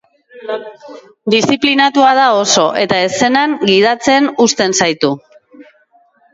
[1.33, 5.15] Diziplinatua da oso, eta eszenan gidatzen uzten zaitu.